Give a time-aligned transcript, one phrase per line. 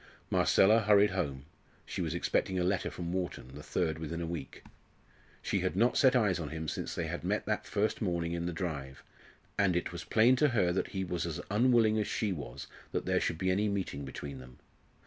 [0.31, 1.45] Marcella hurried home,
[1.85, 4.63] she was expecting a letter from Wharton, the third within a week.
[5.43, 8.47] She had not set eyes on him since they had met that first morning in
[8.47, 9.03] the drive,
[9.59, 13.05] and it was plain to her that he was as unwilling as she was that
[13.05, 14.57] there should be any meeting between them.